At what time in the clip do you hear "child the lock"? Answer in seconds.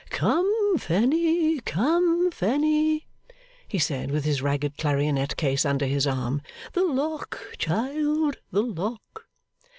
7.59-9.27